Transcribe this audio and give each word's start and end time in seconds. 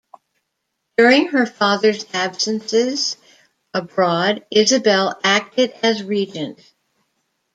During 0.97 1.27
her 1.27 1.45
father's 1.45 2.07
absences 2.11 3.17
abroad, 3.71 4.43
Isabel 4.49 5.19
acted 5.23 5.73
as 5.83 6.01
regent. 6.03 6.59